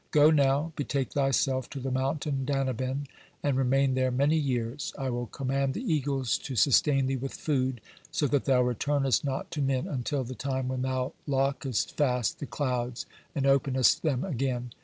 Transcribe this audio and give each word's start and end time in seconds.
Go 0.09 0.31
now, 0.31 0.73
betake 0.75 1.11
thyself 1.13 1.69
to 1.69 1.79
the 1.79 1.91
mountain 1.91 2.43
Danaben, 2.43 3.05
and 3.43 3.55
remain 3.55 3.93
there 3.93 4.09
many 4.09 4.35
years. 4.35 4.95
I 4.97 5.11
will 5.11 5.27
command 5.27 5.75
the 5.75 5.93
eagles 5.93 6.39
to 6.39 6.55
sustain 6.55 7.05
thee 7.05 7.17
with 7.17 7.35
food, 7.35 7.81
so 8.09 8.25
that 8.29 8.45
thou 8.45 8.63
returnest 8.63 9.23
not 9.23 9.51
to 9.51 9.61
men 9.61 9.87
until 9.87 10.23
the 10.23 10.33
time 10.33 10.69
when 10.69 10.81
thou 10.81 11.13
lockest 11.27 11.95
fast 11.97 12.39
the 12.39 12.47
clouds 12.47 13.05
and 13.35 13.45
openest 13.45 14.01
them 14.01 14.23
again. 14.23 14.71